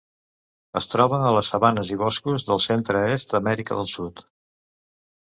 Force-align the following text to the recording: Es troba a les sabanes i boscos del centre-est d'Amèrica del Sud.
Es 0.79 0.87
troba 0.93 1.19
a 1.27 1.33
les 1.35 1.51
sabanes 1.53 1.93
i 1.97 1.99
boscos 2.05 2.49
del 2.49 2.65
centre-est 2.69 3.37
d'Amèrica 3.39 3.81
del 3.83 3.95
Sud. 3.97 4.29